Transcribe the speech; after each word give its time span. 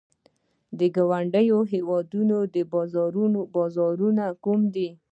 د 0.79 0.81
ګاونډیو 0.95 1.59
هیوادونو 1.73 3.39
بازارونه 3.53 4.23
کوم 4.43 4.61
دي؟ 4.75 4.89